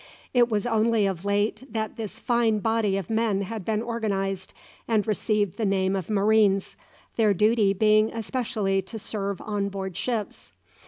[0.33, 4.51] It was only of late that this fine body of men had been organised
[4.87, 6.75] and received the name of marines,
[7.17, 10.53] their duty being especially to serve on board ships.